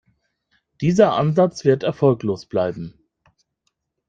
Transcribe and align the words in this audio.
Dieser 0.81 1.13
Ansatz 1.13 1.63
wird 1.63 1.83
erfolglos 1.83 2.47
bleiben. 2.47 2.95